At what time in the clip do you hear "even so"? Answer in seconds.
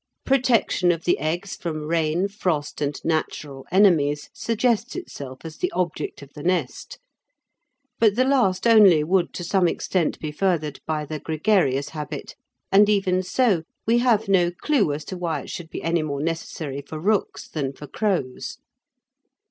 12.89-13.61